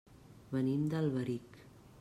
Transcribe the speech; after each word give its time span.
Venim 0.55 0.87
d'Alberic. 0.95 1.63